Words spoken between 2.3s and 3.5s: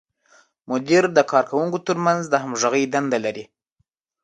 همغږۍ دنده لري.